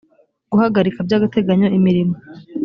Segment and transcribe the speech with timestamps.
[0.51, 2.15] guhagarika by agateganyo imirimo